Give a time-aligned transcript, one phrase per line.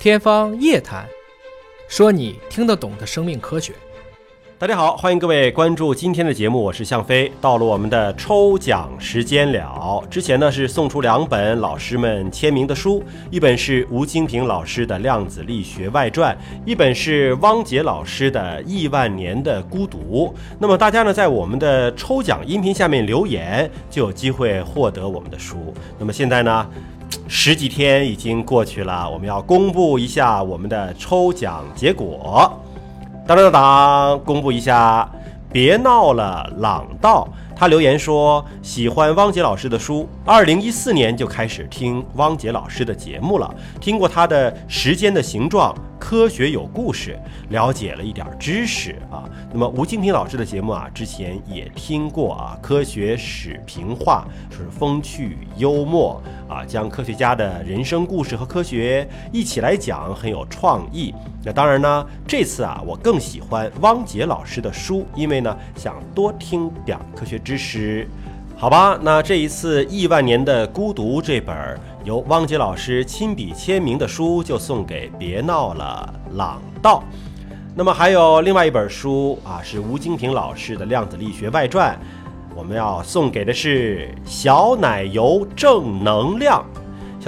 [0.00, 1.04] 天方夜谭，
[1.88, 3.72] 说你听得懂的生命科学。
[4.56, 7.32] 大家好，欢迎各位关注今天的节目，我是向飞。
[7.40, 10.00] 到了我们的抽奖时间了。
[10.08, 16.32] 之前呢是送出两本老师们签名的书，一本是吴金平老师的《量子力学外传》，
[16.64, 20.32] 一本是汪杰老师的《亿万年的孤独》。
[20.60, 25.74] 那么大家呢在我们的抽奖音频下面留言，就有机会获得我们的书。
[25.98, 26.68] 那么现在呢，
[27.26, 32.52] 十几天已经过去了，我们要公布一下我们的抽奖结果。
[33.26, 34.18] 当当当！
[34.20, 35.06] 公布一下，
[35.52, 37.28] 别闹了，朗道。
[37.54, 45.74] 他留言说喜欢汪杰老师的书，二零一四年就开始听汪杰老师的节目了，听过他的《时间的形状》。
[45.98, 47.18] 科学有故事，
[47.50, 49.24] 了解了一点知识啊。
[49.52, 52.58] 那么吴敬平老师的节目啊，之前也听过啊。
[52.62, 61.14] 科学史评话是风趣幽默啊，将科学家的人生故事和科学一起来讲，很有创意。
[61.44, 68.06] 那当然呢，这次啊，我更喜欢汪杰老师的书，因为呢，想多听点科学知识。
[68.60, 71.56] 好吧，那这一次《亿万年的孤独》这本
[72.02, 77.04] 由汪杰老师亲笔签名的书就送给别闹了朗道。
[77.76, 81.94] 那么还有另外一本书啊，是吴京平老师的《量子力学外传》，
[82.56, 86.66] 我们要送给的是小奶油正能量。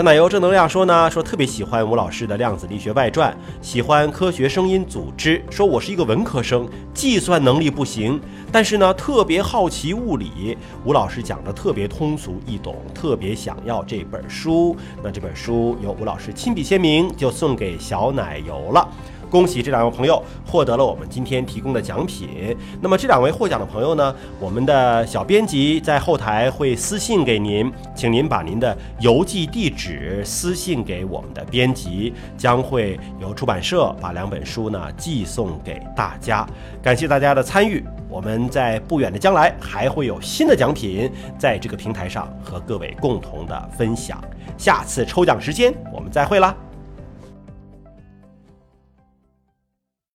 [0.01, 5.45] 小奶油正能量说呢，说特别喜欢吴老师的《量子力学外传》，喜欢科学声音组织。
[5.51, 8.19] 说我是一个文科生，计算能力不行，
[8.51, 10.57] 但是呢特别好奇物理。
[10.87, 14.75] 吴老师讲的特别通俗易懂，特别想要这本书。
[15.03, 18.89] 那这本书由吴老师亲笔签名，就送给小奶油了。
[19.31, 22.57] 恭喜这两位朋友获得了我们今天提供的奖品。
[22.81, 36.47] 那么这两位获奖的朋友呢，我们的小编辑在后台会私信给您，请您把您的邮寄地址私信给我们的编辑，将会由出版社把两本书呢寄送给大家。
[36.83, 44.21] 感谢大家的参与，我们在不远的将来还会有新的奖品在这个平台上和各位共同的分享。
[44.59, 46.55] 下次抽奖时间我们再会啦！